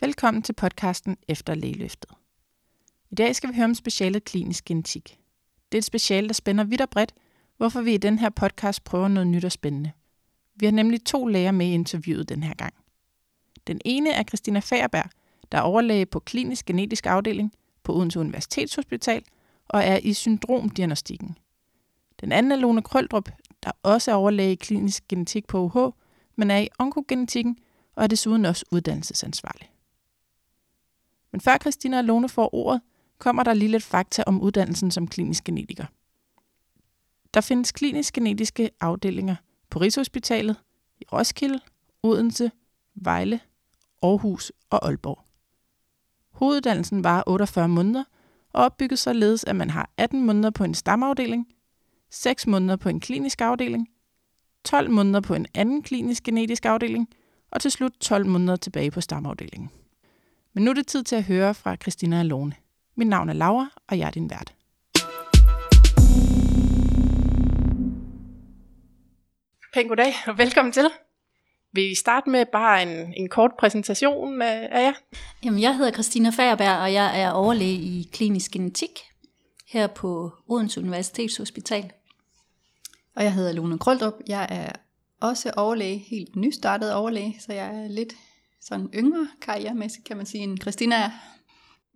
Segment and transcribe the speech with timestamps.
[0.00, 2.10] Velkommen til podcasten Efter lægeløftet.
[3.10, 5.18] I dag skal vi høre om specialet klinisk genetik.
[5.72, 7.14] Det er et speciale, der spænder vidt og bredt,
[7.56, 9.92] hvorfor vi i den her podcast prøver noget nyt og spændende.
[10.56, 12.74] Vi har nemlig to læger med i interviewet den her gang.
[13.66, 15.10] Den ene er Christina Færberg,
[15.52, 17.52] der er overlæge på klinisk genetisk afdeling
[17.82, 19.24] på Odense Universitetshospital
[19.68, 21.38] og er i syndromdiagnostikken.
[22.20, 23.28] Den anden er Lone Krøldrup,
[23.64, 25.92] der også er overlæge i klinisk genetik på UH,
[26.36, 27.58] men er i onkogenetikken
[27.96, 29.70] og er desuden også uddannelsesansvarlig.
[31.32, 32.80] Men før Christina og Lone får ordet,
[33.18, 35.84] kommer der lige lidt fakta om uddannelsen som klinisk genetiker.
[37.34, 39.36] Der findes klinisk genetiske afdelinger
[39.70, 40.56] på Rigshospitalet,
[41.00, 41.60] i Roskilde,
[42.02, 42.50] Odense,
[42.94, 43.40] Vejle,
[44.02, 45.24] Aarhus og Aalborg.
[46.32, 48.04] Hoveduddannelsen var 48 måneder
[48.52, 51.46] og opbygget således, at man har 18 måneder på en stamafdeling,
[52.10, 53.88] 6 måneder på en klinisk afdeling,
[54.64, 57.08] 12 måneder på en anden klinisk genetisk afdeling
[57.50, 59.70] og til slut 12 måneder tilbage på stamafdelingen.
[60.58, 62.52] Men nu er det tid til at høre fra Christina Alone.
[62.96, 64.54] Mit navn er Laura, og jeg er din vært.
[69.74, 70.90] Pæn goddag, og velkommen til.
[71.72, 74.92] Vil I starte med bare en, en kort præsentation af, af jer?
[75.44, 78.90] Jamen, jeg hedder Christina Fagerberg, og jeg er overlæge i klinisk genetik
[79.68, 81.92] her på Odense Universitetshospital.
[83.16, 84.14] Og jeg hedder Lone Krøldrup.
[84.28, 84.72] Jeg er
[85.20, 88.12] også overlæge, helt nystartet overlæge, så jeg er lidt
[88.60, 91.10] sådan yngre karrieremæssigt, kan man sige, end Christina er.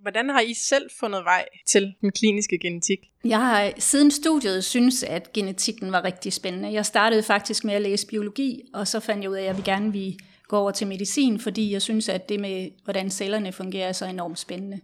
[0.01, 2.99] Hvordan har I selv fundet vej til den kliniske genetik?
[3.25, 6.73] Jeg har siden studiet synes, at genetikken var rigtig spændende.
[6.73, 9.57] Jeg startede faktisk med at læse biologi, og så fandt jeg ud af, at jeg
[9.57, 10.19] vil gerne vil
[10.49, 14.07] gå over til medicin, fordi jeg synes, at det med, hvordan cellerne fungerer, er så
[14.07, 14.81] enormt spændende.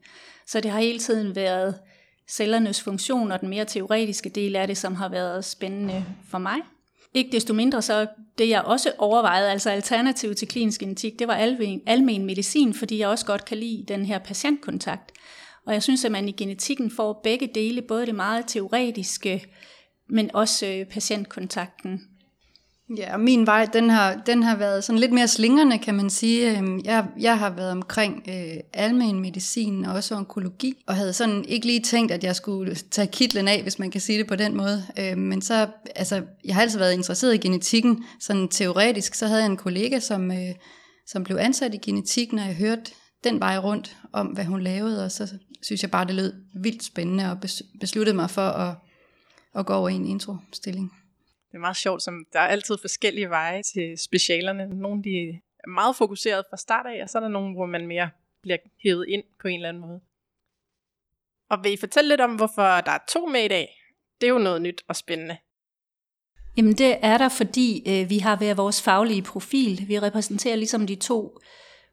[0.47, 1.79] Så det har hele tiden været
[2.29, 6.59] cellernes funktion og den mere teoretiske del af det, som har været spændende for mig.
[7.15, 8.07] Ikke desto mindre så
[8.39, 12.99] det jeg også overvejede, altså alternativ til klinisk genetik, det var almen, almen medicin, fordi
[12.99, 15.13] jeg også godt kan lide den her patientkontakt.
[15.67, 19.45] Og jeg synes, at man i genetikken får begge dele, både det meget teoretiske,
[20.09, 22.01] men også øh, patientkontakten.
[22.97, 26.11] Ja, og min vej, den har, den har været sådan lidt mere slingerne, kan man
[26.11, 26.59] sige.
[26.59, 31.45] Øhm, jeg, jeg har været omkring øh, almen medicin og også onkologi, og havde sådan
[31.45, 34.37] ikke lige tænkt, at jeg skulle tage kitlen af, hvis man kan sige det på
[34.37, 34.87] den måde.
[34.99, 35.67] Øh, men så,
[35.97, 39.15] altså, jeg har altid været interesseret i genetikken, sådan teoretisk.
[39.15, 40.55] Så havde jeg en kollega, som, øh,
[41.07, 42.91] som blev ansat i genetik, når jeg hørte
[43.25, 46.33] den vej rundt om, hvad hun lavede, og så synes jeg bare, det lød
[46.63, 47.39] vildt spændende, og
[47.81, 48.75] besluttede mig for at,
[49.55, 50.93] at gå over i en introstilling.
[51.51, 54.67] Det er meget sjovt, som der er altid forskellige veje til specialerne.
[54.67, 57.87] Nogle de er meget fokuseret fra start af, og så er der nogle, hvor man
[57.87, 58.11] mere
[58.43, 60.01] bliver hævet ind på en eller anden måde.
[61.51, 63.69] Og vil I fortælle lidt om, hvorfor der er to med i dag?
[64.21, 65.37] Det er jo noget nyt og spændende.
[66.57, 69.85] Jamen det er der, fordi øh, vi har hver vores faglige profil.
[69.89, 71.39] Vi repræsenterer ligesom de to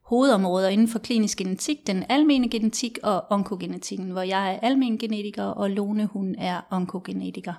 [0.04, 5.44] hovedområder inden for klinisk genetik, den almene genetik og onkogenetikken, hvor jeg er almen genetiker,
[5.44, 7.54] og Lone hun er onkogenetiker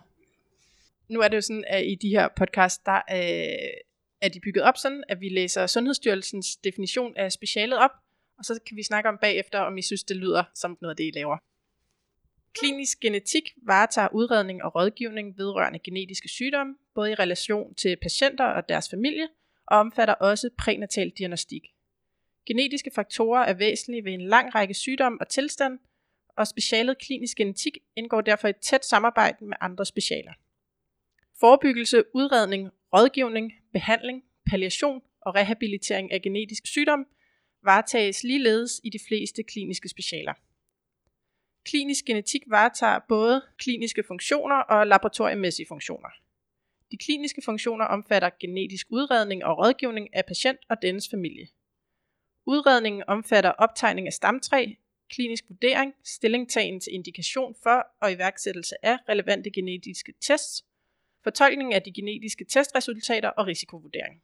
[1.09, 3.71] nu er det jo sådan, at i de her podcasts, der øh,
[4.21, 7.91] er de bygget op sådan, at vi læser Sundhedsstyrelsens definition af specialet op,
[8.39, 10.97] og så kan vi snakke om bagefter, om I synes, det lyder som noget af
[10.97, 11.37] det, I laver.
[12.55, 18.69] Klinisk genetik varetager udredning og rådgivning vedrørende genetiske sygdomme, både i relation til patienter og
[18.69, 19.29] deres familie,
[19.67, 21.63] og omfatter også prænatal diagnostik.
[22.47, 25.79] Genetiske faktorer er væsentlige ved en lang række sygdomme og tilstand,
[26.37, 30.33] og specialet klinisk genetik indgår derfor i et tæt samarbejde med andre specialer.
[31.41, 37.07] Forebyggelse, udredning, rådgivning, behandling, palliation og rehabilitering af genetisk sygdom
[37.63, 40.35] varetages ligeledes i de fleste kliniske specialer.
[41.65, 46.09] Klinisk genetik varetager både kliniske funktioner og laboratoriemæssige funktioner.
[46.91, 51.49] De kliniske funktioner omfatter genetisk udredning og rådgivning af patient og dennes familie.
[52.47, 54.67] Udredningen omfatter optegning af stamtræ,
[55.11, 60.65] klinisk vurdering, stillingtagen til indikation for og iværksættelse af relevante genetiske tests
[61.27, 64.23] fortolkning af de genetiske testresultater og risikovurdering.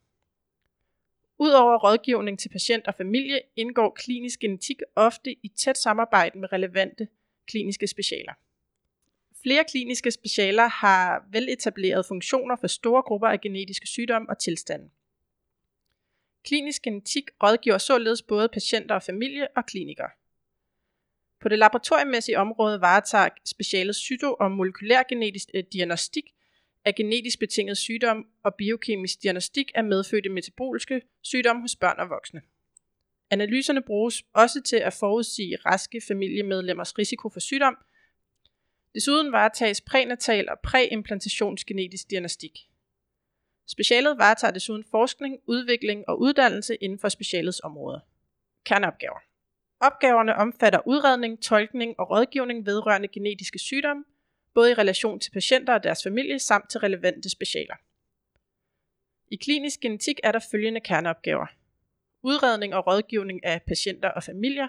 [1.39, 7.09] Udover rådgivning til patient og familie indgår klinisk genetik ofte i tæt samarbejde med relevante
[7.47, 8.33] kliniske specialer.
[9.43, 14.91] Flere kliniske specialer har veletablerede funktioner for store grupper af genetiske sygdomme og tilstande.
[16.45, 20.11] Klinisk genetik rådgiver således både patienter og familie og klinikere.
[21.41, 26.35] På det laboratoriemæssige område varetager specialet cyto- og molekylærgenetisk øh, diagnostik
[26.85, 32.43] af genetisk betinget sygdom og biokemisk diagnostik af medfødte metaboliske sygdomme hos børn og voksne.
[33.31, 37.77] Analyserne bruges også til at forudsige raske familiemedlemmers risiko for sygdom.
[38.95, 42.59] Desuden varetages prænatal og præimplantationsgenetisk diagnostik.
[43.67, 48.01] Specialet varetager desuden forskning, udvikling og uddannelse inden for specialets områder.
[48.65, 49.19] Kerneopgaver.
[49.81, 54.05] Opgaverne omfatter udredning, tolkning og rådgivning vedrørende genetiske sygdomme,
[54.55, 57.75] både i relation til patienter og deres familie samt til relevante specialer.
[59.31, 61.47] I klinisk genetik er der følgende kerneopgaver.
[62.23, 64.69] Udredning og rådgivning af patienter og familier,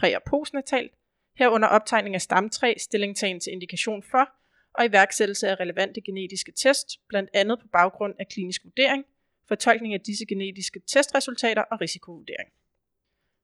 [0.00, 0.92] præ- og postnatalt,
[1.38, 4.32] herunder optegning af stamtræ, stillingtagen til indikation for
[4.74, 9.04] og iværksættelse af relevante genetiske test, blandt andet på baggrund af klinisk vurdering,
[9.48, 12.52] fortolkning af disse genetiske testresultater og risikovurdering.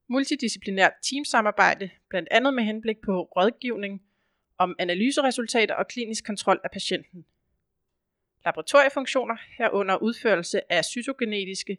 [0.09, 4.03] Multidisciplinært teamsamarbejde, blandt andet med henblik på rådgivning
[4.61, 7.25] om analyseresultater og klinisk kontrol af patienten.
[8.45, 11.79] Laboratoriefunktioner herunder udførelse af cytogenetiske,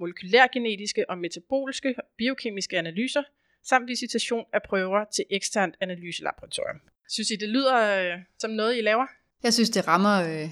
[0.00, 3.22] molekylærgenetiske og metaboliske og biokemiske analyser,
[3.62, 6.80] samt visitation af prøver til eksternt analyselaboratorium.
[7.08, 9.06] Synes I, det lyder øh, som noget, I laver?
[9.42, 10.50] Jeg synes, det rammer øh,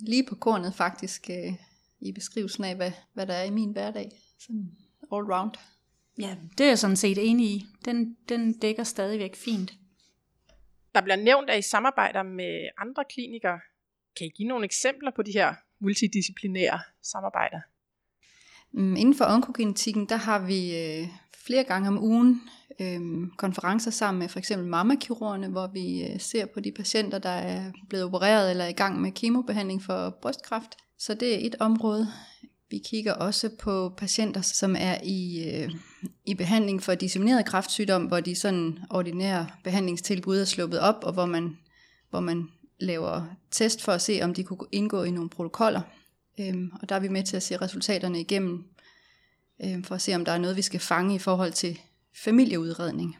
[0.00, 1.52] lige på kornet faktisk øh,
[2.00, 4.10] i beskrivelsen af, hvad, hvad der er i min hverdag.
[4.38, 4.70] Sådan
[5.12, 5.50] all round.
[6.18, 7.64] Ja, det er jeg sådan set enig i.
[7.84, 9.72] Den, den dækker stadigvæk fint.
[10.96, 13.58] Der bliver nævnt, at I samarbejder med andre klinikere.
[14.18, 17.60] Kan I give nogle eksempler på de her multidisciplinære samarbejder?
[18.72, 21.08] Mm, Inden for onkogenetikken, der har vi øh,
[21.46, 22.42] flere gange om ugen
[22.80, 23.00] øh,
[23.36, 27.72] konferencer sammen med for eksempel mammakirurgerne, hvor vi øh, ser på de patienter, der er
[27.88, 30.76] blevet opereret eller er i gang med kemobehandling for brystkræft.
[30.98, 32.08] Så det er et område.
[32.70, 35.70] Vi kigger også på patienter, som er i, øh,
[36.26, 41.26] i behandling for dissemineret kræftsygdom, hvor de sådan ordinære behandlingstilbud er sluppet op, og hvor
[41.26, 41.58] man,
[42.10, 42.48] hvor man
[42.80, 45.80] laver test for at se, om de kunne indgå i nogle protokoller.
[46.40, 48.64] Øhm, og der er vi med til at se resultaterne igennem,
[49.64, 51.80] øhm, for at se, om der er noget, vi skal fange i forhold til
[52.24, 53.16] familieudredning.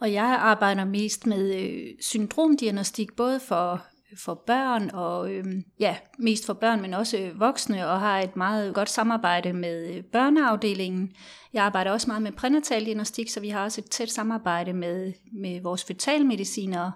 [0.00, 5.44] Og jeg arbejder mest med øh, syndromdiagnostik, både for, for børn og øh,
[5.80, 9.94] ja, mest for børn, men også øh, voksne, og har et meget godt samarbejde med
[9.94, 11.12] øh, børneafdelingen.
[11.52, 15.12] Jeg arbejder også meget med prænatal diagnostik, så vi har også et tæt samarbejde med,
[15.32, 16.92] med vores fetalmedicinere.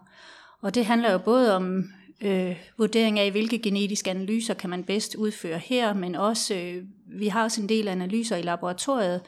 [0.60, 1.84] Og det handler jo både om
[2.20, 7.28] øh, vurdering af, hvilke genetiske analyser kan man bedst udføre her, men også, øh, vi
[7.28, 9.20] har også en del analyser i laboratoriet,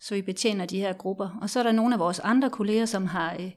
[0.00, 1.38] så vi betjener de her grupper.
[1.42, 3.50] Og så er der nogle af vores andre kolleger, som har øh,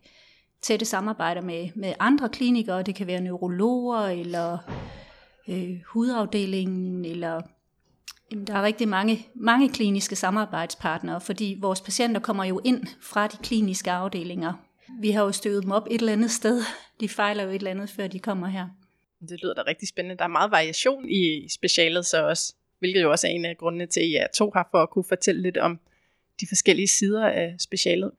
[0.66, 2.84] tætte samarbejder med, med andre klinikere.
[2.84, 4.58] Det kan være neurologer, eller
[5.50, 7.42] øh, hudafdelingen, eller
[8.32, 13.28] jamen, der er rigtig mange, mange kliniske samarbejdspartnere, fordi vores patienter kommer jo ind fra
[13.28, 14.54] de kliniske afdelinger.
[15.02, 16.62] Vi har jo støvet dem op et eller andet sted.
[17.00, 18.68] De fejler jo et eller andet, før de kommer her.
[19.30, 20.18] Det lyder da rigtig spændende.
[20.18, 23.86] Der er meget variation i specialet så også, hvilket jo også er en af grundene
[23.86, 25.80] til, at I er to har for at kunne fortælle lidt om
[26.40, 28.12] de forskellige sider af specialet.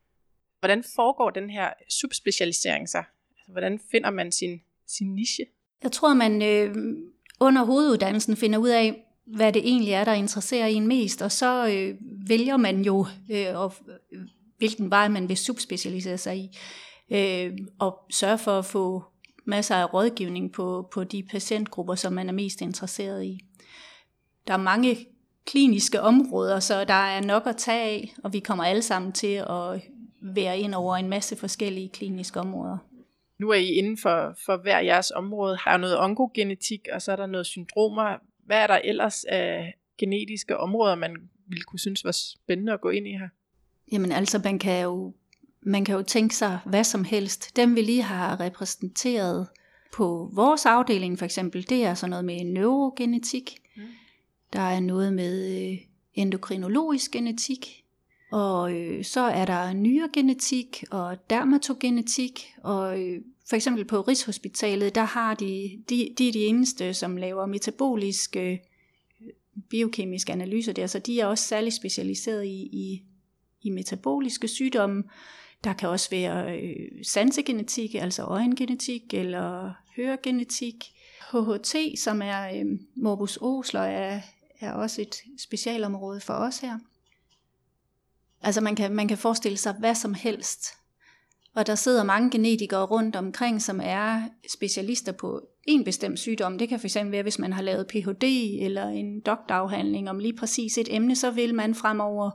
[0.67, 2.99] Hvordan foregår den her subspecialisering så?
[2.99, 5.47] Altså, hvordan finder man sin, sin niche?
[5.83, 6.75] Jeg tror, man øh,
[7.41, 11.69] under hoveduddannelsen finder ud af, hvad det egentlig er, der interesserer en mest, og så
[11.69, 11.97] øh,
[12.29, 13.75] vælger man jo, øh, og,
[14.13, 14.21] øh,
[14.59, 16.59] hvilken vej man vil subspecialisere sig i,
[17.11, 19.05] øh, og sørge for at få
[19.45, 23.41] masser af rådgivning på, på de patientgrupper, som man er mest interesseret i.
[24.47, 24.97] Der er mange
[25.45, 29.35] kliniske områder, så der er nok at tage af, og vi kommer alle sammen til
[29.51, 29.83] at
[30.21, 32.79] være ind over en masse forskellige kliniske områder.
[33.39, 35.59] Nu er I inden for, for hver jeres område.
[35.67, 38.17] Er noget onkogenetik, og så er der noget syndromer.
[38.45, 41.17] Hvad er der ellers af genetiske områder, man
[41.47, 43.29] ville kunne synes var spændende at gå ind i her?
[43.93, 45.15] Jamen altså, man kan jo,
[45.63, 47.57] man kan jo tænke sig hvad som helst.
[47.57, 49.49] Dem vi lige har repræsenteret
[49.93, 53.57] på vores afdeling for eksempel, det er sådan noget med neurogenetik.
[53.77, 53.83] Mm.
[54.53, 55.79] Der er noget med øh,
[56.15, 57.85] endokrinologisk genetik,
[58.31, 65.05] og øh, så er der nyregenetik og dermatogenetik, og øh, for eksempel på Rigshospitalet, der
[65.05, 68.53] har de, de, de er de eneste, som laver metaboliske
[69.21, 69.29] øh,
[69.71, 73.03] biokemiske analyser der, så de er også særligt specialiseret i, i,
[73.63, 75.05] i metaboliske sygdomme.
[75.65, 80.85] Der kan også være øh, sansegenetik, altså øjengenetik eller høregenetik.
[81.33, 84.21] HHT, som er øh, morbus Osler, er,
[84.61, 86.79] er også et specialområde for os her.
[88.47, 90.67] Altså man kan, man kan forestille sig hvad som helst.
[91.55, 94.23] Og der sidder mange genetikere rundt omkring, som er
[94.53, 96.59] specialister på en bestemt sygdom.
[96.59, 98.25] Det kan fx være, hvis man har lavet Ph.D.
[98.65, 102.31] eller en doktorafhandling om lige præcis et emne, så vil man fremover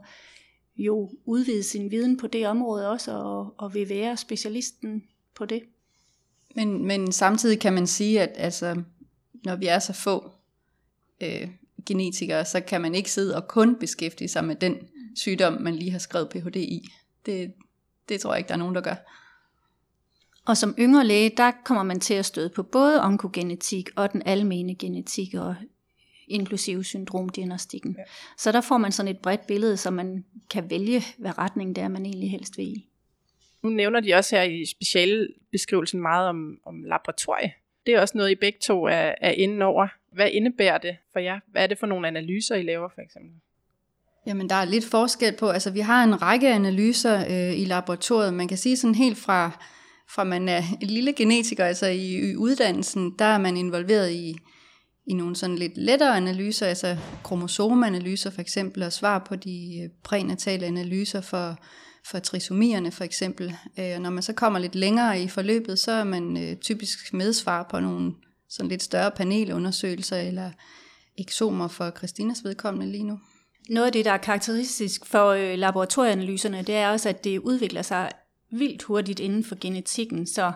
[0.76, 5.02] jo udvide sin viden på det område også, og, og vil være specialisten
[5.34, 5.62] på det.
[6.56, 8.82] Men, men samtidig kan man sige, at altså,
[9.44, 10.30] når vi er så få
[11.20, 11.48] øh,
[11.86, 14.76] genetikere, så kan man ikke sidde og kun beskæftige sig med den
[15.16, 16.56] sygdom, man lige har skrevet Ph.D.
[16.56, 16.88] i.
[17.26, 17.52] Det,
[18.08, 18.94] det tror jeg ikke, der er nogen, der gør.
[20.46, 24.22] Og som yngre læge, der kommer man til at støde på både onkogenetik og den
[24.26, 25.34] almene genetik.
[25.34, 25.54] Og
[26.28, 27.94] inklusive syndromdiagnostikken.
[27.98, 28.04] Ja.
[28.38, 31.84] Så der får man sådan et bredt billede, så man kan vælge, hvad retning det
[31.84, 32.88] er, man egentlig helst vil i.
[33.62, 37.52] Nu nævner de også her i specialbeskrivelsen meget om, om laboratorie.
[37.86, 39.88] Det er også noget, I begge to er, er inde over.
[40.12, 41.40] Hvad indebærer det for jer?
[41.46, 43.32] Hvad er det for nogle analyser, I laver for eksempel?
[44.26, 48.34] Jamen, der er lidt forskel på, altså vi har en række analyser øh, i laboratoriet.
[48.34, 49.50] Man kan sige sådan helt fra,
[50.14, 54.36] fra man er en lille genetiker, altså i, i uddannelsen, der er man involveret i,
[55.06, 59.90] i nogle sådan lidt lettere analyser, altså kromosomanalyser for eksempel, og svar på de øh,
[60.04, 61.58] prænatale analyser for,
[62.06, 63.54] for trisomierne for eksempel.
[63.78, 67.66] Øh, når man så kommer lidt længere i forløbet, så er man øh, typisk medsvar
[67.70, 68.12] på nogle
[68.48, 70.50] sådan lidt større panelundersøgelser, eller
[71.18, 73.18] eksomer for Christinas vedkommende lige nu.
[73.68, 77.82] Noget af det, der er karakteristisk for øh, laboratorieanalyserne, det er også, at det udvikler
[77.82, 78.10] sig
[78.50, 80.26] vildt hurtigt inden for genetikken.
[80.26, 80.52] Så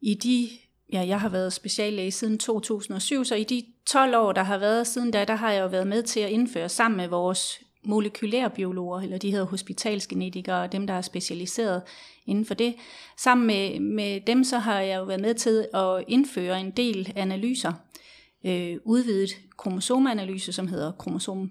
[0.00, 0.48] i de,
[0.92, 4.86] ja, jeg har været speciallæge siden 2007, så i de 12 år, der har været
[4.86, 9.00] siden da, der har jeg jo været med til at indføre sammen med vores molekylærbiologer,
[9.00, 11.82] eller de hedder hospitalsgenetikere, dem der er specialiseret
[12.26, 12.74] inden for det.
[13.18, 17.12] Sammen med, med dem så har jeg jo været med til at indføre en del
[17.16, 17.72] analyser.
[18.44, 21.50] Øh, udvidet kromosomanalyse, som hedder kromosom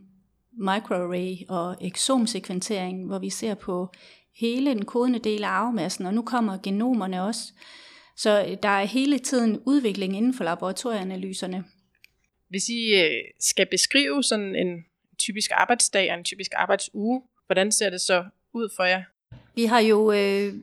[0.54, 3.94] microarray og exomsekventering, hvor vi ser på
[4.40, 7.54] hele den kodende del af arvemassen, og nu kommer genomerne også.
[8.18, 11.64] Så der er hele tiden udvikling inden for laboratorieanalyserne.
[12.50, 14.86] Hvis I øh, skal beskrive sådan en
[15.20, 19.04] typisk arbejdsdag og en typisk arbejdsuge, hvordan ser det så ud for jer?
[19.56, 20.54] Vi har jo øh,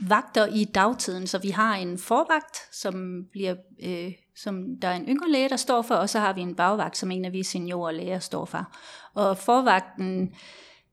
[0.00, 5.08] vagter i dagtiden, så vi har en forvagt, som bliver øh, som der er en
[5.08, 7.42] yngre læge, der står for, og så har vi en bagvagt, som en af vi
[7.42, 8.72] seniorer læger står for.
[9.14, 10.34] Og forvagten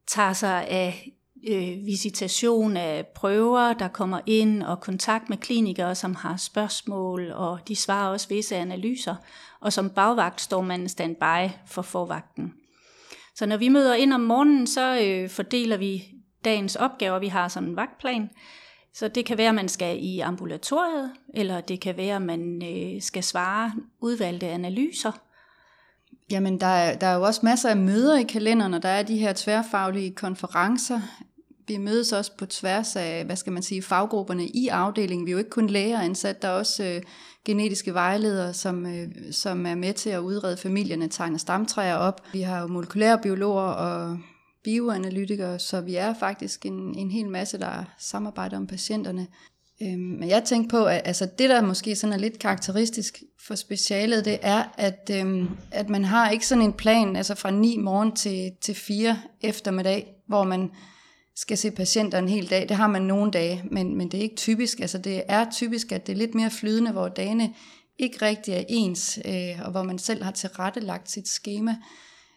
[0.08, 1.12] tager sig af
[1.50, 7.60] øh, visitation af prøver, der kommer ind, og kontakt med klinikere, som har spørgsmål, og
[7.68, 9.16] de svarer også visse analyser.
[9.60, 12.54] Og som bagvagt står man standby for forvagten.
[13.36, 16.04] Så når vi møder ind om morgenen, så øh, fordeler vi
[16.46, 17.20] dagens opgaver.
[17.20, 18.30] Vi har sådan en vagtplan,
[18.94, 22.64] så det kan være, at man skal i ambulatoriet, eller det kan være, at man
[22.64, 25.12] øh, skal svare udvalgte analyser.
[26.32, 29.04] Jamen, der er, der er jo også masser af møder i kalenderen, og der er
[29.04, 31.02] de her tværfaglige konferencer.
[31.68, 35.26] Vi mødes også på tværs af, hvad skal man sige, faggrupperne i afdelingen.
[35.26, 37.02] Vi er jo ikke kun læger ansat, der er også øh,
[37.46, 42.22] genetiske vejledere, som, øh, som er med til at udrede familierne, tegne stamtræer op.
[42.34, 44.18] Vi har jo molekylære biologer og
[44.64, 49.28] bioanalytikere, så vi er faktisk en, en hel masse, der samarbejder om patienterne.
[49.82, 53.56] Øhm, men jeg tænkte på, at altså det, der måske sådan er lidt karakteristisk for
[53.56, 57.78] specialet, det er, at, øhm, at man har ikke sådan en plan, altså fra 9
[57.78, 60.72] morgen til, til 4 eftermiddag, hvor man
[61.36, 62.70] skal se patienter en hel dag.
[62.70, 64.80] Det har man nogle dage, men, men det er ikke typisk.
[64.80, 67.54] Altså det er typisk, at det er lidt mere flydende, hvor dagene
[68.00, 71.76] ikke rigtig er ens, øh, og hvor man selv har tilrettelagt sit schema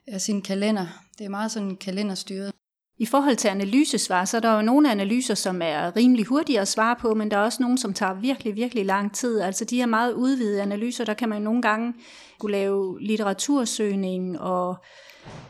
[0.07, 0.87] af sin kalender.
[1.19, 2.53] Det er meget sådan kalenderstyret.
[2.99, 6.69] I forhold til analysesvar, så er der jo nogle analyser, som er rimelig hurtige at
[6.69, 9.41] svare på, men der er også nogle, som tager virkelig, virkelig lang tid.
[9.41, 11.95] Altså de her meget udvidede analyser, der kan man nogle gange
[12.39, 14.77] kunne lave litteratursøgning og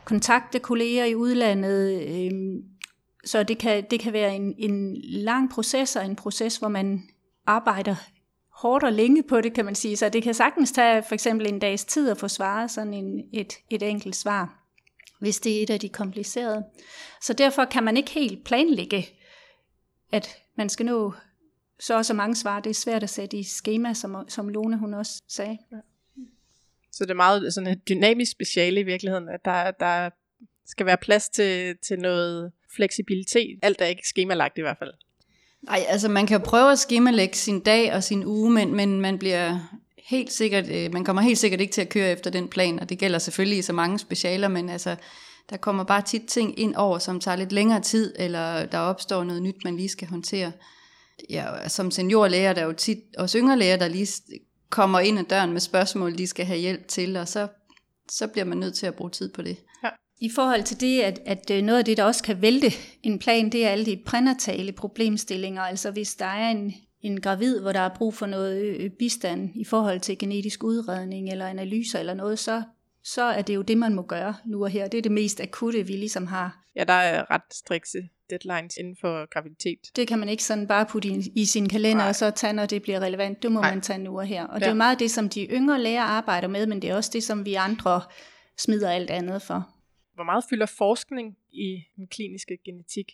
[0.05, 2.03] kontakte kolleger i udlandet.
[2.09, 2.63] Øhm,
[3.25, 7.03] så det kan, det kan være en, en lang proces, og en proces, hvor man
[7.47, 7.97] arbejder
[8.57, 9.97] hårdt og længe på det, kan man sige.
[9.97, 13.25] Så det kan sagtens tage for eksempel en dags tid at få svaret sådan en,
[13.33, 14.65] et, et enkelt svar
[15.25, 16.65] hvis det er et af de komplicerede.
[17.23, 19.07] Så derfor kan man ikke helt planlægge,
[20.13, 21.13] at man skal nå
[21.81, 22.61] så og så mange svar.
[22.61, 25.59] Det er svært at sætte i schema, som, som Lone hun også sagde.
[26.93, 30.11] Så det er meget sådan et dynamisk speciale i virkeligheden, at der, der
[30.67, 33.59] skal være plads til, til noget fleksibilitet.
[33.63, 34.93] Alt er ikke skemalagt i hvert fald.
[35.67, 39.19] Nej, altså man kan prøve at skemalægge sin dag og sin uge, men, men man
[39.19, 39.59] bliver
[40.09, 42.89] helt sikkert, øh, man kommer helt sikkert ikke til at køre efter den plan, og
[42.89, 44.97] det gælder selvfølgelig i så mange specialer, men altså,
[45.51, 49.25] der kommer bare tit ting ind over, som tager lidt længere tid, eller der opstår
[49.25, 50.53] noget nyt, man lige skal håndtere.
[51.31, 54.09] Ja, som seniorlæger, der er jo tit også yngre læger, der lige
[54.71, 57.49] kommer ind ad døren med spørgsmål, de skal have hjælp til, og så,
[58.11, 59.57] så bliver man nødt til at bruge tid på det.
[60.25, 62.71] I forhold til det, at, at øh, noget af det, der også kan vælte
[63.03, 65.63] en plan, det er alle de prænatale problemstillinger.
[65.63, 69.65] Altså hvis der er en, en gravid, hvor der er brug for noget bistand i
[69.65, 72.63] forhold til genetisk udredning eller analyser eller noget, så,
[73.05, 74.89] så er det jo det, man må gøre nu og her.
[74.89, 76.65] Det er det mest akutte, vi ligesom har.
[76.77, 77.99] Ja, der er ret strikse
[78.31, 79.79] deadlines inden for graviditet.
[79.97, 82.09] Det kan man ikke sådan bare putte i, i sin kalender, Nej.
[82.09, 83.43] og så tage, når det bliver relevant.
[83.43, 83.71] Det må Nej.
[83.71, 84.45] man tage nu og her.
[84.45, 84.65] Og ja.
[84.65, 87.23] det er meget det, som de yngre læger arbejder med, men det er også det,
[87.23, 88.03] som vi andre
[88.59, 89.74] smider alt andet for.
[90.15, 93.13] Hvor meget fylder forskning i den kliniske genetik?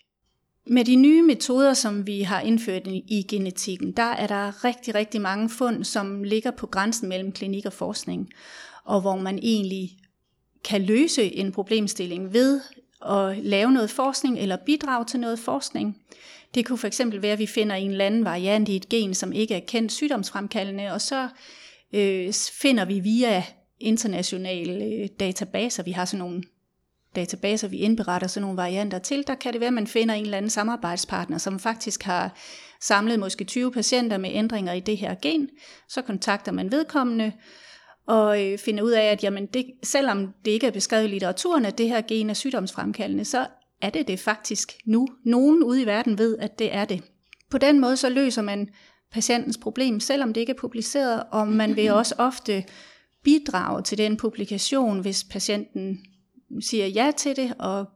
[0.66, 5.20] Med de nye metoder, som vi har indført i genetikken, der er der rigtig, rigtig
[5.20, 8.30] mange fund, som ligger på grænsen mellem klinik og forskning,
[8.84, 9.90] og hvor man egentlig
[10.64, 12.60] kan løse en problemstilling ved
[13.06, 16.02] at lave noget forskning eller bidrage til noget forskning.
[16.54, 19.14] Det kunne for eksempel være, at vi finder en eller anden variant i et gen,
[19.14, 21.28] som ikke er kendt sygdomsfremkaldende, og så
[21.92, 23.44] øh, finder vi via
[23.80, 26.42] internationale øh, databaser, vi har sådan nogle
[27.16, 30.24] databaser, vi indberetter sådan nogle varianter til, der kan det være, at man finder en
[30.24, 32.34] eller anden samarbejdspartner, som faktisk har
[32.80, 35.48] samlet måske 20 patienter med ændringer i det her gen.
[35.88, 37.32] Så kontakter man vedkommende
[38.06, 41.64] og øh, finder ud af, at jamen det, selvom det ikke er beskrevet i litteraturen,
[41.64, 43.46] at det her gen er sygdomsfremkaldende, så
[43.82, 45.08] er det det faktisk nu.
[45.24, 47.02] Nogen ude i verden ved, at det er det.
[47.50, 48.68] På den måde så løser man
[49.12, 52.64] patientens problem, selvom det ikke er publiceret, og man vil også ofte
[53.24, 55.98] bidrage til den publikation, hvis patienten
[56.60, 57.86] siger ja til det, og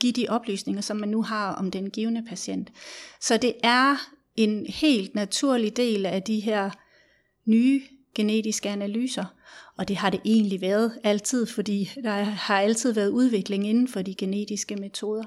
[0.00, 2.72] give de oplysninger, som man nu har om den givende patient.
[3.20, 3.96] Så det er
[4.36, 6.70] en helt naturlig del af de her
[7.44, 7.82] nye
[8.14, 9.24] genetiske analyser,
[9.76, 14.02] og det har det egentlig været altid, fordi der har altid været udvikling inden for
[14.02, 15.24] de genetiske metoder.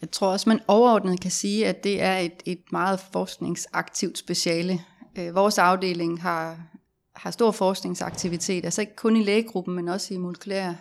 [0.00, 4.80] Jeg tror også, man overordnet kan sige, at det er et, et meget forskningsaktivt speciale.
[5.18, 6.58] Øh, vores afdeling har,
[7.14, 10.74] har stor forskningsaktivitet, altså ikke kun i lægegruppen, men også i molekylær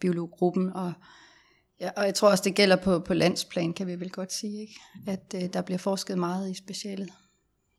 [0.00, 0.72] biologgruppen.
[0.72, 0.92] Og,
[1.80, 4.60] ja, og jeg tror også, det gælder på, på landsplan, kan vi vel godt sige,
[4.60, 4.80] ikke?
[5.06, 7.12] at øh, der bliver forsket meget i specialet.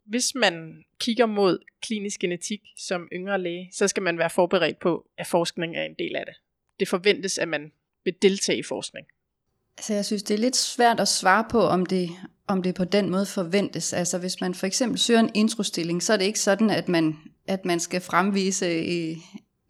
[0.06, 5.06] Hvis man kigger mod klinisk genetik som yngre læge, så skal man være forberedt på,
[5.18, 6.36] at forskning er en del af det.
[6.80, 7.72] Det forventes, at man
[8.04, 9.08] vil deltage i forskning.
[9.78, 12.10] Altså jeg synes, det er lidt svært at svare på, om det,
[12.48, 13.94] om det på den måde forventes.
[13.94, 17.18] Altså hvis man for eksempel søger en introstilling, så er det ikke sådan, at man,
[17.48, 18.66] at man skal fremvise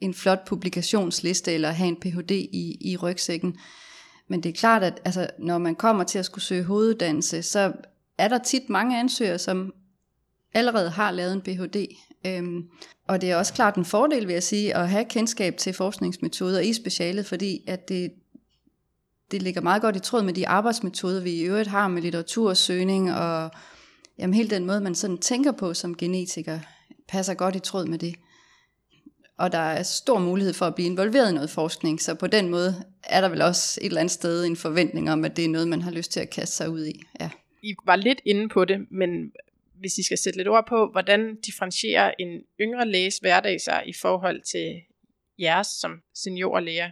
[0.02, 2.32] en flot publikationsliste eller have en Ph.D.
[2.32, 3.58] i, i rygsækken.
[4.28, 7.74] Men det er klart, at altså, når man kommer til at skulle søge hoveduddannelse, så
[8.18, 9.74] er der tit mange ansøgere, som
[10.54, 11.88] allerede har lavet en Ph.D.
[12.26, 12.64] Øhm,
[13.08, 16.60] og det er også klart en fordel, vil jeg sige, at have kendskab til forskningsmetoder
[16.60, 18.12] i specialet, fordi at det,
[19.32, 23.14] det ligger meget godt i tråd med de arbejdsmetoder, vi i øvrigt har med litteratursøgning,
[23.14, 23.52] og
[24.18, 26.60] jamen, hele den måde, man sådan tænker på som genetiker,
[27.08, 28.16] passer godt i tråd med det.
[29.38, 32.50] Og der er stor mulighed for at blive involveret i noget forskning, så på den
[32.50, 35.50] måde er der vel også et eller andet sted en forventning om, at det er
[35.50, 37.04] noget, man har lyst til at kaste sig ud i.
[37.20, 37.30] Ja.
[37.62, 39.32] I var lidt inde på det, men
[39.80, 43.94] hvis I skal sætte lidt ord på, hvordan differentierer en yngre læges hverdag sig i
[43.94, 44.82] forhold til
[45.40, 46.92] jeres som seniorlæger?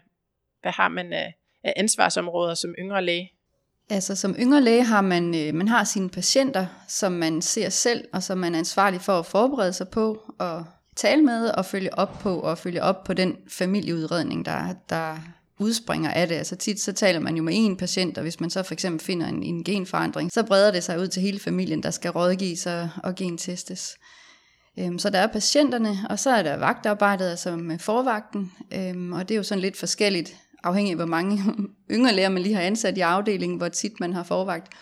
[0.61, 1.33] Hvad har man af,
[1.75, 3.31] ansvarsområder som yngre læge?
[3.89, 8.07] Altså som yngre læge har man, øh, man har sine patienter, som man ser selv,
[8.13, 11.99] og som man er ansvarlig for at forberede sig på, og tale med og følge
[11.99, 15.17] op på, og følge op på den familieudredning, der, der
[15.59, 16.35] udspringer af det.
[16.35, 19.05] Altså tit så taler man jo med en patient, og hvis man så for eksempel
[19.05, 22.65] finder en, en genforandring, så breder det sig ud til hele familien, der skal rådgives
[22.65, 23.97] og, og gentestes.
[24.79, 29.29] Øhm, så der er patienterne, og så er der vagtarbejdet, altså med forvagten, øhm, og
[29.29, 31.39] det er jo sådan lidt forskelligt, afhængig af hvor mange
[31.95, 34.73] yngre læger man lige har ansat i afdelingen, hvor tit man har forvagt.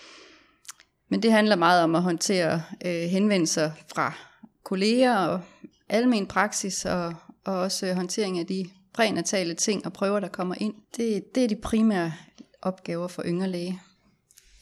[1.10, 4.14] Men det handler meget om at håndtere øh, henvendelser fra
[4.64, 5.42] kolleger og
[5.90, 7.16] almen praksis, og,
[7.46, 10.74] og også håndtering af de prænatale ting og prøver, der kommer ind.
[10.98, 12.14] Det, det er de primære
[12.62, 13.82] opgaver for yngre læge.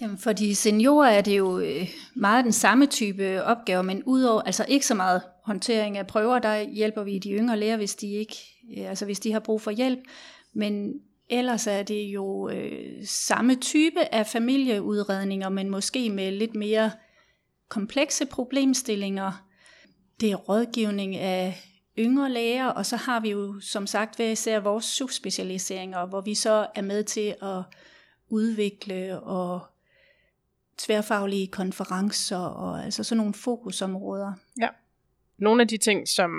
[0.01, 4.41] Jamen for de seniorer er det jo øh, meget den samme type opgaver, men udover,
[4.41, 8.07] altså ikke så meget håndtering af prøver, der hjælper vi de yngre læger, hvis de
[8.07, 8.35] ikke,
[8.77, 9.99] øh, altså hvis de har brug for hjælp,
[10.53, 10.93] men
[11.29, 16.91] ellers er det jo øh, samme type af familieudredninger, men måske med lidt mere
[17.69, 19.47] komplekse problemstillinger.
[20.21, 21.53] Det er rådgivning af
[21.99, 26.35] yngre læger, og så har vi jo som sagt hver især vores subspecialiseringer, hvor vi
[26.35, 27.63] så er med til at
[28.29, 29.61] udvikle og
[30.77, 34.33] tværfaglige konferencer og altså sådan nogle fokusområder.
[34.61, 34.67] Ja.
[35.37, 36.31] Nogle af de ting, som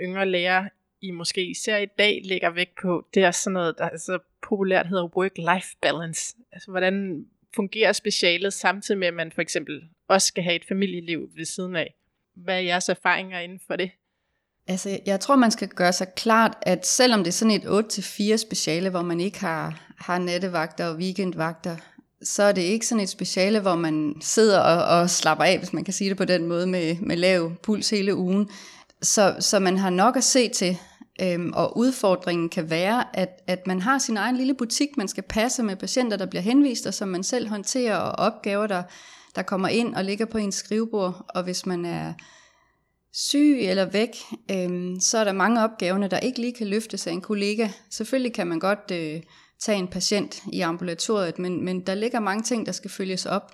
[0.00, 0.68] yngre læger
[1.00, 4.86] i måske især i dag lægger vægt på, det er sådan noget, der så populært
[4.86, 6.36] hedder work-life balance.
[6.52, 11.30] Altså hvordan fungerer specialet samtidig med, at man for eksempel også skal have et familieliv
[11.36, 11.94] ved siden af.
[12.36, 13.90] Hvad er jeres erfaringer inden for det?
[14.66, 18.36] Altså, jeg tror, man skal gøre sig klart, at selvom det er sådan et 8-4
[18.36, 21.76] speciale, hvor man ikke har, har nattevagter og weekendvagter,
[22.22, 25.72] så er det ikke sådan et speciale, hvor man sidder og, og slapper af, hvis
[25.72, 28.48] man kan sige det på den måde, med, med lav puls hele ugen.
[29.02, 30.78] Så, så man har nok at se til,
[31.22, 35.22] øhm, og udfordringen kan være, at, at man har sin egen lille butik, man skal
[35.22, 38.82] passe med patienter, der bliver henvist, og som man selv håndterer, og opgaver, der,
[39.36, 41.24] der kommer ind og ligger på ens skrivebord.
[41.28, 42.12] Og hvis man er
[43.12, 44.16] syg eller væk,
[44.50, 47.68] øh, så er der mange opgaverne, der ikke lige kan løftes af en kollega.
[47.90, 49.22] Selvfølgelig kan man godt øh,
[49.60, 53.52] tage en patient i ambulatoriet, men, men der ligger mange ting, der skal følges op.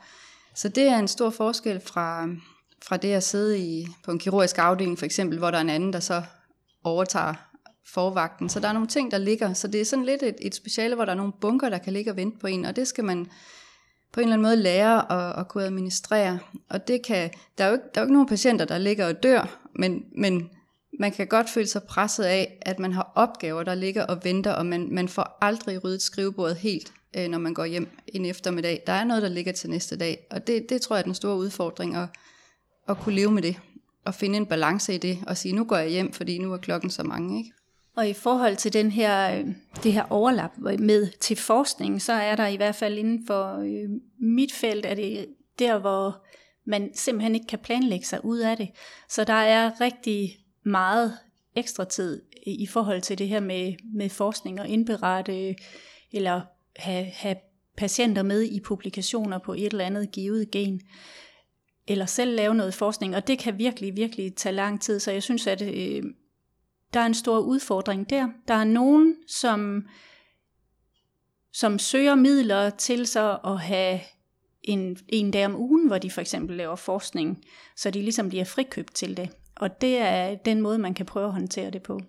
[0.55, 2.29] Så det er en stor forskel fra,
[2.85, 5.71] fra det at sidde i, på en kirurgisk afdeling for eksempel, hvor der er en
[5.71, 6.23] anden, der så
[6.85, 7.35] overtager
[7.87, 8.49] forvagten.
[8.49, 9.53] Så der er nogle ting, der ligger.
[9.53, 11.93] Så det er sådan lidt et, et speciale, hvor der er nogle bunker, der kan
[11.93, 13.27] ligge og vente på en, og det skal man
[14.13, 16.39] på en eller anden måde lære at, at kunne administrere.
[16.69, 19.07] Og det kan, der er jo ikke, der er jo ikke nogen patienter, der ligger
[19.07, 20.51] og dør, men, men
[20.99, 24.53] man kan godt føle sig presset af, at man har opgaver, der ligger og venter,
[24.53, 28.83] og man, man får aldrig ryddet skrivebordet helt, øh, når man går hjem en eftermiddag.
[28.87, 31.15] Der er noget, der ligger til næste dag, og det, det tror jeg er den
[31.15, 32.09] store udfordring, at,
[32.89, 33.57] at kunne leve med det,
[34.05, 36.57] og finde en balance i det, og sige, nu går jeg hjem, fordi nu er
[36.57, 37.39] klokken så mange.
[37.39, 37.53] Ikke?
[37.97, 39.47] Og i forhold til den her, øh,
[39.83, 43.91] det her overlap med til forskning, så er der i hvert fald inden for øh,
[44.19, 45.27] mit felt, er det
[45.59, 46.25] der, hvor
[46.65, 48.69] man simpelthen ikke kan planlægge sig ud af det.
[49.09, 51.19] Så der er rigtig meget
[51.57, 55.55] ekstra tid i forhold til det her med, med forskning og indberette,
[56.13, 56.41] eller
[56.77, 57.37] have, have
[57.77, 60.81] patienter med i publikationer på et eller andet givet gen,
[61.87, 65.23] eller selv lave noget forskning, og det kan virkelig, virkelig tage lang tid, så jeg
[65.23, 66.03] synes, at øh,
[66.93, 68.29] der er en stor udfordring der.
[68.49, 69.89] Der er nogen, som,
[71.53, 74.01] som søger midler til så at have
[74.63, 77.45] en, en dag om ugen, hvor de for eksempel laver forskning,
[77.77, 79.31] så de ligesom bliver frikøbt til det.
[79.57, 82.01] Og det er den måde, man kan prøve at håndtere det på.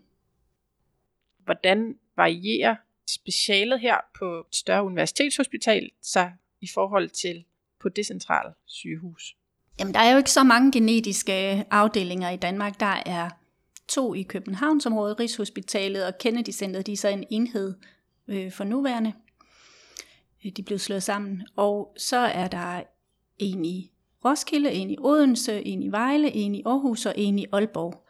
[1.44, 2.76] Hvordan varierer
[3.10, 7.46] specialet her på et større universitetshospital sig i forhold til
[7.82, 9.36] på decentral sygehus?
[9.80, 12.80] Jamen, der er jo ikke så mange genetiske afdelinger i Danmark.
[12.80, 13.30] Der er
[13.92, 17.74] to i Københavnsområdet, Rigshospitalet og Kennedy Center, de er så en enhed
[18.28, 19.14] øh, for nuværende.
[20.46, 21.48] Øh, de blev slået sammen.
[21.56, 22.84] Og så er der
[23.38, 23.92] en i
[24.26, 28.08] Roskilde, en i Odense, en i Vejle, en i Aarhus og en i Aalborg.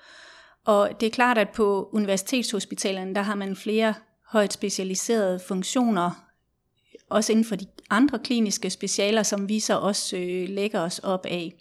[0.66, 3.94] Og det er klart, at på universitetshospitalerne, der har man flere
[4.26, 6.12] højt specialiserede funktioner,
[7.10, 11.26] også inden for de andre kliniske specialer, som vi så også øh, lægger os op
[11.26, 11.54] af.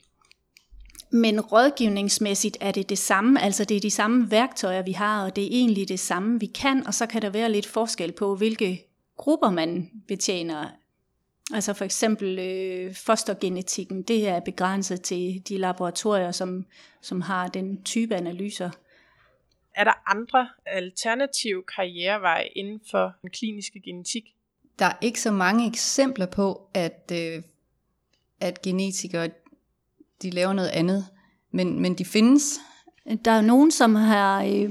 [1.10, 5.36] Men rådgivningsmæssigt er det det samme, altså det er de samme værktøjer, vi har, og
[5.36, 8.36] det er egentlig det samme, vi kan, og så kan der være lidt forskel på,
[8.36, 10.68] hvilke grupper man betjener.
[11.54, 16.66] Altså for eksempel øh, fostergenetikken, det er begrænset til de laboratorier, som,
[17.00, 18.70] som har den type analyser.
[19.74, 24.24] Er der andre alternative karriereveje inden for den kliniske genetik?
[24.78, 27.42] Der er ikke så mange eksempler på, at, øh,
[28.40, 29.28] at genetikere
[30.22, 31.06] de laver noget andet,
[31.52, 32.60] men, men de findes.
[33.24, 34.70] Der er nogen, som har øh,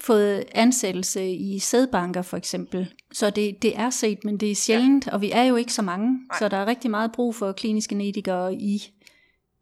[0.00, 5.06] fået ansættelse i sædbanker for eksempel, så det, det er set, men det er sjældent,
[5.06, 5.12] ja.
[5.12, 6.38] og vi er jo ikke så mange, Nej.
[6.38, 8.82] så der er rigtig meget brug for kliniske genetikere i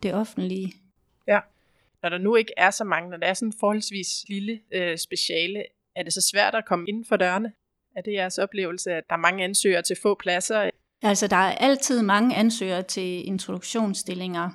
[0.03, 0.73] det offentlige.
[1.29, 1.40] Ja,
[2.03, 5.64] når der nu ikke er så mange, når det er sådan forholdsvis lille øh, speciale,
[5.97, 7.53] er det så svært at komme inden for dørene?
[7.97, 10.71] Er det jeres oplevelse, at der er mange ansøgere til få pladser?
[11.03, 14.51] Altså, der er altid mange ansøgere til introduktionsstillinger,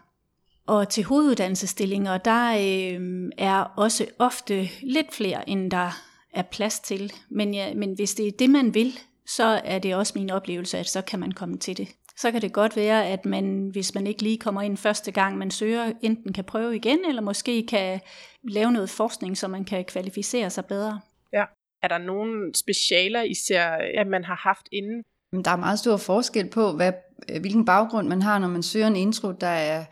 [0.67, 5.89] og til hoveduddannelsesstillinger, der øh, er også ofte lidt flere, end der
[6.33, 7.13] er plads til.
[7.29, 10.77] Men, ja, men hvis det er det, man vil, så er det også min oplevelse,
[10.77, 11.87] at så kan man komme til det.
[12.17, 15.37] Så kan det godt være, at man, hvis man ikke lige kommer ind første gang,
[15.37, 17.99] man søger, enten kan prøve igen, eller måske kan
[18.43, 20.99] lave noget forskning, så man kan kvalificere sig bedre.
[21.33, 21.43] Ja.
[21.83, 25.03] Er der nogle specialer, især at man har haft inden?
[25.45, 26.93] Der er meget stor forskel på, hvad,
[27.39, 29.85] hvilken baggrund man har, når man søger en intro, der er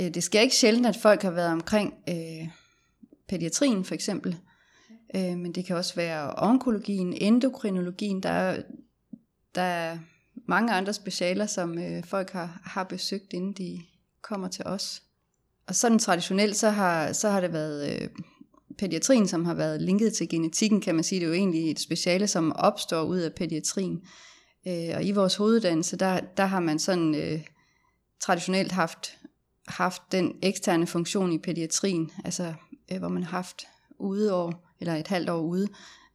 [0.00, 2.48] Øh, det sker ikke sjældent, at folk har været omkring øh,
[3.28, 4.38] pædiatrien for eksempel,
[5.16, 8.62] øh, men det kan også være onkologien, endokrinologien, der er,
[9.54, 9.98] der er
[10.48, 13.80] mange andre specialer, som øh, folk har, har besøgt, inden de
[14.22, 15.02] kommer til os.
[15.66, 18.08] Og sådan traditionelt, så har, så har det været øh,
[18.78, 21.20] pædiatrien, som har været linket til genetikken, kan man sige.
[21.20, 24.02] Det er jo egentlig et speciale, som opstår ud af pædiatrien.
[24.66, 27.40] Øh, og i vores hoveduddannelse, der, der har man sådan øh,
[28.20, 29.18] traditionelt haft
[29.68, 32.54] haft den eksterne funktion i pædiatrien, altså
[32.92, 33.66] øh, hvor man har haft
[33.98, 35.68] udeår, eller et halvt år ude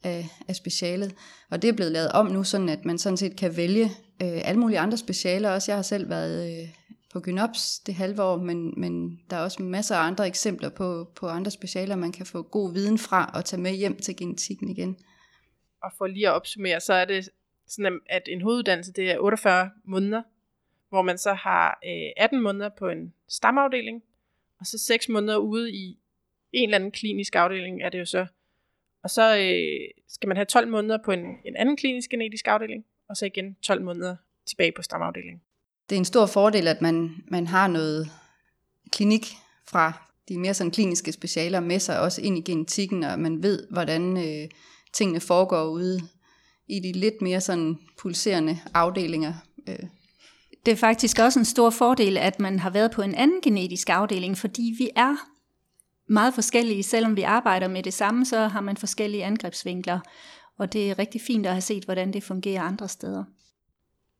[0.04, 1.16] af, af specialet.
[1.50, 3.86] Og det er blevet lavet om nu, sådan at man sådan set kan vælge
[4.24, 5.72] øh, alle mulige andre specialer også.
[5.72, 6.70] Jeg har selv været øh,
[7.14, 11.12] på Gynops det halve år, men, men der er også masser af andre eksempler på,
[11.16, 14.70] på andre specialer, man kan få god viden fra og tage med hjem til genetikken
[14.70, 14.98] igen.
[15.84, 17.30] Og for lige at opsummere, så er det
[17.68, 20.22] sådan, at en hoveduddannelse det er 48 måneder,
[20.89, 24.04] hvor man så har øh, 18 måneder på en stamafdeling,
[24.60, 26.00] og så 6 måneder ude i
[26.52, 28.26] en eller anden klinisk afdeling er det jo så.
[29.04, 32.86] Og så øh, skal man have 12 måneder på en, en anden klinisk genetisk afdeling,
[33.10, 35.41] og så igen 12 måneder tilbage på stamafdelingen.
[35.89, 38.10] Det er en stor fordel, at man, man har noget
[38.91, 39.26] klinik
[39.67, 43.67] fra de mere sådan kliniske specialer med sig også ind i genetikken, og man ved,
[43.69, 44.50] hvordan øh,
[44.93, 46.02] tingene foregår ude
[46.67, 49.34] i de lidt mere sådan pulserende afdelinger.
[49.69, 49.80] Øh,
[50.67, 53.89] det er faktisk også en stor fordel, at man har været på en anden genetisk
[53.89, 55.15] afdeling, fordi vi er
[56.12, 56.84] meget forskellige.
[56.84, 59.99] Selvom vi arbejder med det samme, så har man forskellige angrebsvinkler.
[60.58, 63.23] Og det er rigtig fint at have set, hvordan det fungerer andre steder.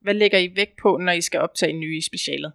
[0.00, 2.52] Hvad lægger I vægt på, når I skal optage nye i specialet?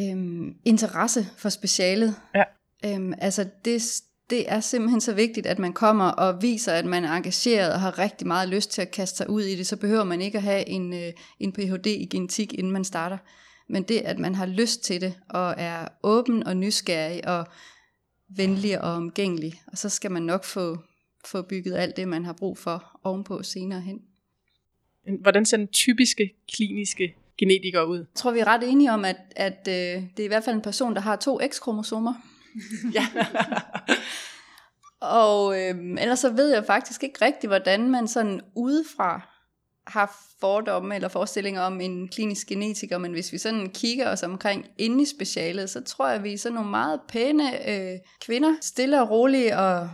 [0.00, 2.14] Øhm, interesse for specialet.
[2.34, 2.44] Ja.
[2.84, 3.82] Øhm, altså det,
[4.30, 7.80] det er simpelthen så vigtigt, at man kommer og viser, at man er engageret og
[7.80, 9.66] har rigtig meget lyst til at kaste sig ud i det.
[9.66, 11.86] Så behøver man ikke at have en, øh, en Ph.D.
[11.86, 13.18] i genetik, inden man starter.
[13.68, 17.46] Men det, at man har lyst til det, og er åben og nysgerrig og
[18.28, 19.62] venlig og omgængelig.
[19.66, 20.78] Og så skal man nok få,
[21.26, 24.00] få bygget alt det, man har brug for ovenpå senere hen.
[25.20, 27.98] Hvordan ser den typiske kliniske genetiker ud?
[27.98, 30.56] Jeg tror, vi er ret enige om, at, at øh, det er i hvert fald
[30.56, 32.14] en person, der har to X-kromosomer
[32.94, 33.06] ja.
[35.00, 39.34] og øh, ellers så ved jeg faktisk ikke rigtigt, hvordan man sådan udefra
[39.86, 44.66] har fordomme eller forestillinger om en klinisk genetiker, men hvis vi sådan kigger os omkring
[44.78, 48.54] inde i specialet, så tror jeg, at vi er sådan nogle meget pæne øh, kvinder,
[48.60, 49.90] stille og rolige og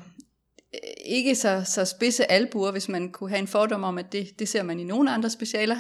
[0.75, 4.39] øh, ikke så, så spidse albuer, hvis man kunne have en fordom om, at det,
[4.39, 5.77] det ser man i nogle andre specialer.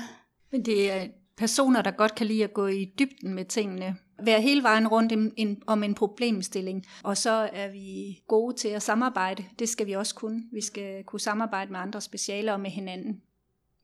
[0.53, 3.97] Men det er personer, der godt kan lide at gå i dybden med tingene.
[4.23, 6.87] Være hele vejen rundt en, en, om en problemstilling.
[7.03, 9.45] Og så er vi gode til at samarbejde.
[9.59, 10.43] Det skal vi også kunne.
[10.53, 13.23] Vi skal kunne samarbejde med andre specialer og med hinanden.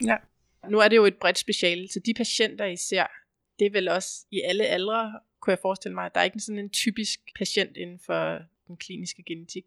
[0.05, 0.17] Ja.
[0.69, 3.07] Nu er det jo et bredt speciale, så de patienter, I ser,
[3.59, 6.11] det er vel også i alle aldre, kunne jeg forestille mig.
[6.15, 9.65] Der er ikke sådan en typisk patient inden for den kliniske genetik.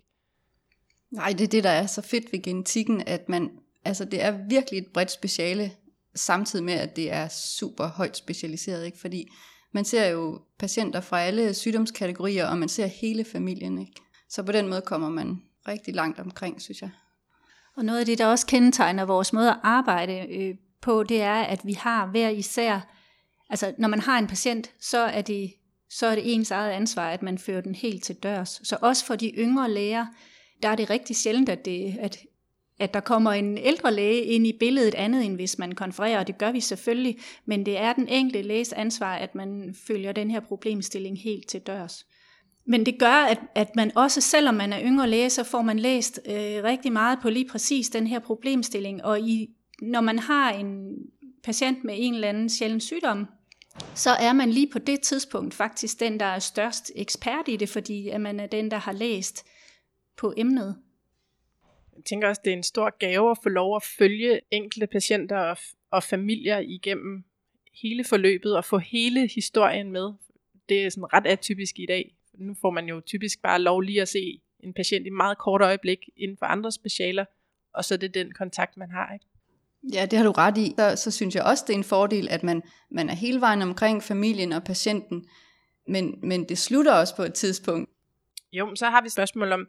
[1.12, 3.52] Nej, det er det, der er så fedt ved genetikken, at man,
[3.86, 5.72] altså det er virkelig et bredt speciale,
[6.16, 8.98] samtidig med, at det er super højt specialiseret, ikke?
[8.98, 9.28] fordi
[9.72, 13.80] man ser jo patienter fra alle sygdomskategorier, og man ser hele familien.
[13.80, 13.94] Ikke?
[14.30, 16.90] Så på den måde kommer man rigtig langt omkring, synes jeg.
[17.78, 21.42] Og noget af det, der også kendetegner vores måde at arbejde øh, på, det er,
[21.42, 22.80] at vi har hver især,
[23.50, 25.54] altså når man har en patient, så er det,
[25.90, 28.62] så er det ens eget ansvar, at man fører den helt til dørs.
[28.64, 30.06] Så også for de yngre læger,
[30.64, 32.18] der er det rigtig sjældent, at, det, at,
[32.80, 36.28] at der kommer en ældre læge ind i billedet andet, end hvis man konfererer, og
[36.28, 40.32] det gør vi selvfølgelig, men det er den enkelte læges ansvar, at man følger den
[40.32, 42.06] her problemstilling helt til dørs.
[42.66, 45.80] Men det gør, at, at man også, selvom man er yngre læge, så får man
[45.80, 49.04] læst øh, rigtig meget på lige præcis den her problemstilling.
[49.06, 49.50] Og i,
[49.82, 50.96] når man har en
[51.44, 53.28] patient med en eller anden sjælden sygdom,
[53.96, 57.70] så er man lige på det tidspunkt faktisk den, der er størst ekspert i det,
[57.70, 59.46] fordi at man er den, der har læst
[60.18, 60.76] på emnet.
[62.00, 65.38] Jeg tænker også, det er en stor gave at få lov at følge enkelte patienter
[65.38, 65.58] og,
[65.92, 67.24] og familier igennem
[67.82, 70.14] hele forløbet og få hele historien med.
[70.70, 74.02] Det er sådan ret atypisk i dag nu får man jo typisk bare lov lige
[74.02, 77.26] at se en patient i meget kort øjeblik inden for andre specialer,
[77.74, 79.14] og så er det den kontakt, man har.
[79.14, 79.26] Ikke?
[79.94, 80.74] Ja, det har du ret i.
[80.78, 83.62] Så, så synes jeg også, det er en fordel, at man, man er hele vejen
[83.62, 85.26] omkring familien og patienten,
[85.88, 87.90] men, men det slutter også på et tidspunkt.
[88.52, 89.68] Jo, så har vi spørgsmål om,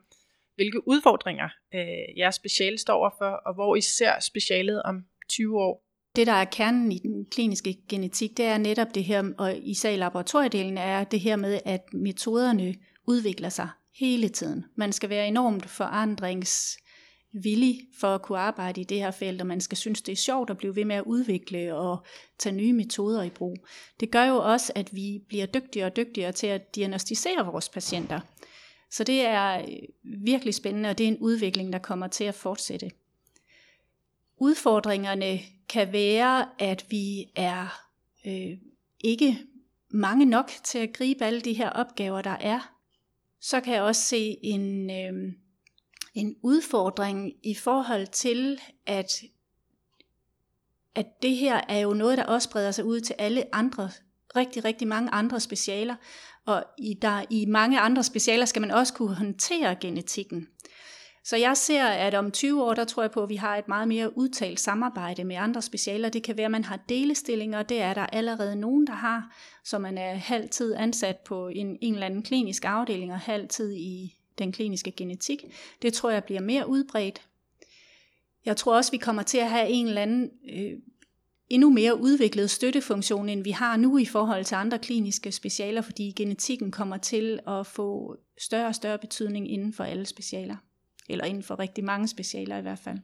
[0.60, 5.84] hvilke udfordringer øh, jeres speciale står overfor, og hvor I ser specialet om 20 år.
[6.16, 9.90] Det, der er kernen i den kliniske genetik, det er netop det her, og især
[9.90, 12.74] i laboratoriedelen er det her med, at metoderne
[13.06, 13.68] udvikler sig
[13.98, 14.64] hele tiden.
[14.76, 19.60] Man skal være enormt forandringsvillig for at kunne arbejde i det her felt, og man
[19.60, 22.04] skal synes, det er sjovt at blive ved med at udvikle og
[22.38, 23.56] tage nye metoder i brug.
[24.00, 28.20] Det gør jo også, at vi bliver dygtigere og dygtigere til at diagnostisere vores patienter.
[28.90, 29.66] Så det er øh,
[30.24, 32.90] virkelig spændende, og det er en udvikling, der kommer til at fortsætte.
[34.36, 37.82] Udfordringerne kan være, at vi er
[38.26, 38.58] øh,
[39.00, 39.38] ikke
[39.88, 42.74] mange nok til at gribe alle de her opgaver, der er.
[43.40, 45.32] Så kan jeg også se en, øh,
[46.14, 49.22] en udfordring i forhold til, at,
[50.94, 53.90] at det her er jo noget, der også breder sig ud til alle andre,
[54.36, 55.96] rigtig, rigtig mange andre specialer.
[56.46, 60.46] Og i, der, i mange andre specialer skal man også kunne håndtere genetikken.
[61.24, 63.68] Så jeg ser, at om 20 år, der tror jeg på, at vi har et
[63.68, 66.08] meget mere udtalt samarbejde med andre specialer.
[66.08, 69.78] Det kan være, at man har delestillinger, det er der allerede nogen, der har, så
[69.78, 74.52] man er halvtid ansat på en, en eller anden klinisk afdeling og halvtid i den
[74.52, 75.44] kliniske genetik.
[75.82, 77.22] Det tror jeg bliver mere udbredt.
[78.44, 80.72] Jeg tror også, vi kommer til at have en eller anden øh,
[81.50, 86.12] endnu mere udviklet støttefunktion, end vi har nu i forhold til andre kliniske specialer, fordi
[86.16, 90.56] genetikken kommer til at få større og større betydning inden for alle specialer
[91.08, 92.98] eller inden for rigtig mange specialer i hvert fald.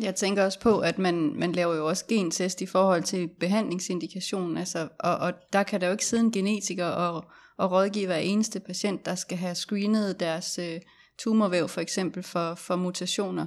[0.00, 4.56] Jeg tænker også på, at man, man laver jo også gentest i forhold til behandlingsindikationen,
[4.56, 7.24] altså, og, og der kan der jo ikke sidde en genetiker og,
[7.56, 10.80] og rådgive hver eneste patient, der skal have screenet deres øh,
[11.18, 13.46] tumorvæv for eksempel for, for mutationer.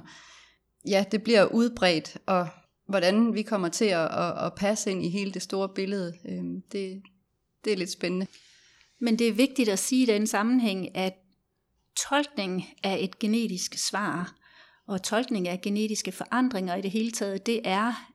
[0.88, 2.48] Ja, det bliver udbredt, og
[2.86, 6.44] hvordan vi kommer til at, at, at passe ind i hele det store billede, øh,
[6.72, 7.02] det,
[7.64, 8.26] det er lidt spændende.
[8.98, 11.14] Men det er vigtigt at sige i den sammenhæng, at
[12.08, 14.36] tolkning af et genetisk svar
[14.86, 18.12] og tolkning af genetiske forandringer i det hele taget, det er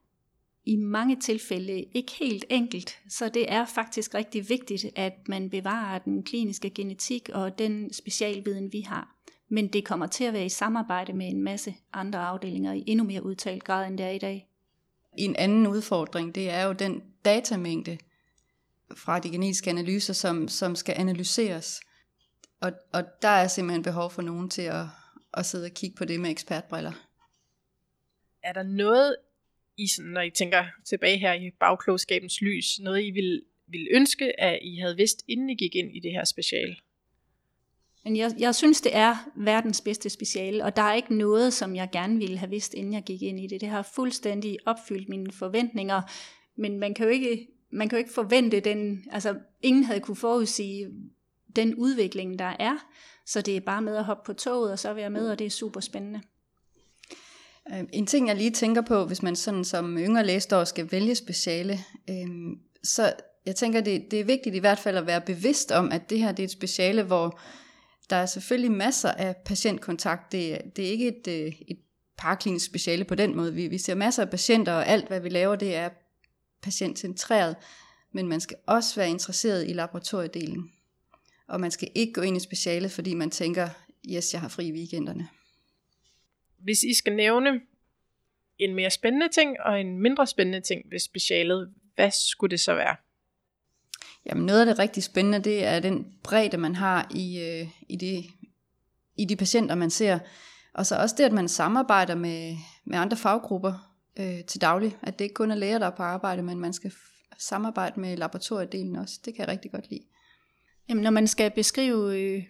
[0.65, 5.99] i mange tilfælde ikke helt enkelt, så det er faktisk rigtig vigtigt, at man bevarer
[5.99, 9.15] den kliniske genetik og den specialviden, vi har.
[9.49, 13.05] Men det kommer til at være i samarbejde med en masse andre afdelinger i endnu
[13.05, 14.47] mere udtalt grad, end det er i dag.
[15.17, 17.97] En anden udfordring, det er jo den datamængde
[18.95, 21.81] fra de genetiske analyser, som, som skal analyseres.
[22.61, 24.85] Og, og der er simpelthen behov for nogen til at,
[25.33, 26.91] at sidde og kigge på det med ekspertbriller.
[28.43, 29.15] Er der noget,
[29.77, 34.41] I, sådan, når I tænker tilbage her i bagklogskabens lys, noget I ville, ville ønske,
[34.41, 36.77] at I havde vidst, inden I gik ind i det her special?
[38.03, 41.75] Men jeg, jeg synes, det er verdens bedste speciale, og der er ikke noget, som
[41.75, 43.61] jeg gerne ville have vidst, inden jeg gik ind i det.
[43.61, 46.01] Det har fuldstændig opfyldt mine forventninger,
[46.55, 50.15] men man kan jo ikke, man kan jo ikke forvente den, altså ingen havde kunne
[50.15, 50.87] forudsige
[51.55, 52.77] den udvikling, der er,
[53.25, 55.45] så det er bare med at hoppe på toget, og så være med, og det
[55.45, 56.21] er super spændende.
[57.73, 61.15] Øhm, en ting, jeg lige tænker på, hvis man sådan som yngre læsdår skal vælge
[61.15, 61.79] speciale,
[62.09, 62.27] øh,
[62.83, 63.13] så
[63.45, 66.19] jeg tænker, det, det er vigtigt i hvert fald at være bevidst om, at det
[66.19, 67.39] her det er et speciale, hvor
[68.09, 70.31] der er selvfølgelig masser af patientkontakt.
[70.31, 71.79] Det, det er ikke et, øh, et
[72.17, 73.53] paraklinisk speciale på den måde.
[73.53, 75.89] Vi, vi ser masser af patienter, og alt hvad vi laver, det er
[76.61, 77.55] patientcentreret.
[78.11, 80.71] Men man skal også være interesseret i laboratoriedelen.
[81.47, 83.69] Og man skal ikke gå ind i specialet, fordi man tænker,
[84.09, 85.27] yes, jeg har fri i weekenderne.
[86.57, 87.61] Hvis I skal nævne
[88.59, 92.73] en mere spændende ting og en mindre spændende ting ved specialet, hvad skulle det så
[92.75, 92.95] være?
[94.29, 97.95] Jamen noget af det rigtig spændende, det er den bredde, man har i, øh, i,
[97.95, 98.25] det,
[99.17, 100.19] i de patienter, man ser.
[100.73, 104.97] Og så også det, at man samarbejder med, med andre faggrupper øh, til daglig.
[105.01, 106.91] At det ikke kun er læger, der er på arbejde, men man skal
[107.37, 109.19] samarbejde med laboratoriedelen også.
[109.25, 110.03] Det kan jeg rigtig godt lide.
[110.89, 112.43] Jamen, når man skal beskrive, øh,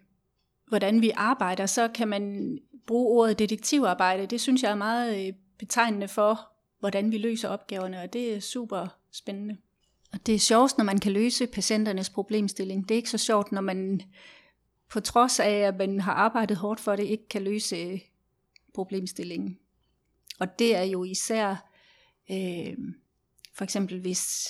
[0.67, 4.25] hvordan vi arbejder, så kan man bruge ordet detektivarbejde.
[4.25, 8.39] Det synes jeg er meget øh, betegnende for, hvordan vi løser opgaverne, og det er
[8.39, 9.57] super spændende.
[10.13, 12.89] Og det er sjovt, når man kan løse patienternes problemstilling.
[12.89, 14.01] Det er ikke så sjovt, når man
[14.89, 17.99] på trods af, at man har arbejdet hårdt for det, ikke kan løse øh,
[18.73, 19.59] problemstillingen.
[20.39, 21.49] Og det er jo især,
[22.31, 22.77] øh,
[23.53, 24.47] for eksempel hvis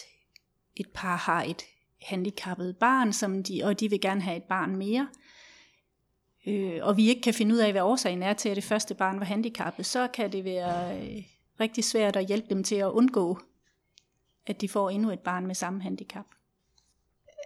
[0.75, 1.63] et par har et
[2.01, 5.07] handicappet barn, som de, og de vil gerne have et barn mere,
[6.47, 8.95] øh, og vi ikke kan finde ud af, hvad årsagen er til, at det første
[8.95, 11.23] barn var handicappet, så kan det være øh,
[11.59, 13.39] rigtig svært at hjælpe dem til at undgå
[14.47, 16.25] at de får endnu et barn med samme handicap.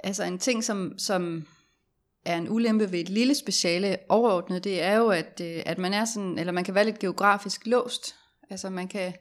[0.04, 1.48] Altså en ting, som, som
[2.26, 5.94] er en ulempe ved et lille speciale overordnet, det er jo, at, øh, at man
[5.94, 8.16] er sådan, eller man kan være lidt geografisk låst.
[8.50, 9.14] Altså man kan,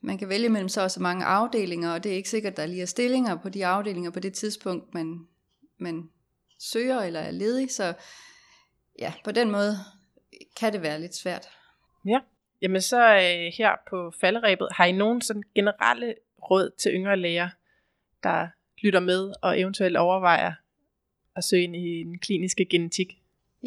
[0.00, 2.56] man kan vælge mellem så og så mange afdelinger, og det er ikke sikkert, at
[2.56, 5.26] der lige er stillinger på de afdelinger på det tidspunkt, man,
[5.78, 6.10] man
[6.58, 7.70] søger eller er ledig.
[7.70, 7.94] Så
[8.98, 9.76] ja, på den måde
[10.56, 11.48] kan det være lidt svært.
[12.06, 12.18] Ja,
[12.62, 16.14] jamen så øh, her på falderæbet, har I nogen sådan generelle
[16.50, 17.48] råd til yngre læger,
[18.22, 18.46] der
[18.82, 20.52] lytter med og eventuelt overvejer
[21.36, 23.12] at søge ind i den kliniske genetik?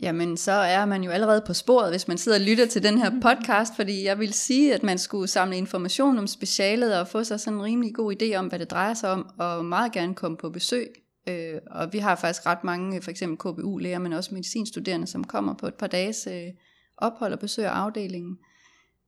[0.02, 2.98] Jamen, så er man jo allerede på sporet, hvis man sidder og lytter til den
[2.98, 7.24] her podcast, fordi jeg vil sige, at man skulle samle information om specialet og få
[7.24, 10.16] sig sådan en rimelig god idé om, hvad det drejer sig om, og meget gerne
[10.16, 10.88] komme på besøg.
[11.28, 15.54] Øh, og vi har faktisk ret mange, for eksempel KBU-læger, men også medicinstuderende, som kommer
[15.54, 16.54] på et par dages øh,
[16.98, 18.38] ophold og besøger afdelingen.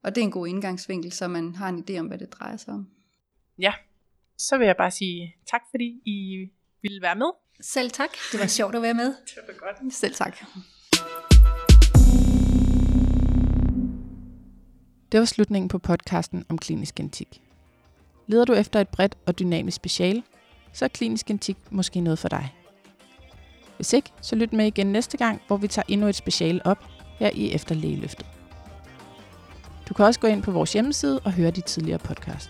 [0.04, 2.58] Og det er en god indgangsvinkel, så man har en idé om, hvad det drejer
[2.58, 2.88] sig om
[3.60, 3.74] ja,
[4.38, 6.48] så vil jeg bare sige tak, fordi I
[6.82, 7.32] ville være med.
[7.62, 8.10] Selv tak.
[8.32, 9.06] Det var sjovt at være med.
[9.28, 9.94] det var godt.
[9.94, 10.38] Selv tak.
[15.12, 17.42] Det var slutningen på podcasten om klinisk genetik.
[18.28, 20.24] Leder du efter et bredt og dynamisk special,
[20.74, 22.56] så er klinisk genetik måske noget for dig.
[23.76, 26.86] Hvis ikke, så lyt med igen næste gang, hvor vi tager endnu et special op
[27.20, 28.26] her i Efterlægeløftet.
[29.90, 32.50] Du kan også gå ind på vores hjemmeside og høre de tidligere podcast.